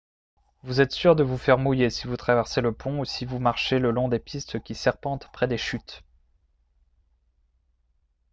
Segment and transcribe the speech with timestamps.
[0.63, 3.37] vous êtes sûr de vous faire mouiller si vous traversez le pont ou si vous
[3.37, 6.01] marchez le long des pistes qui serpentent près des chutes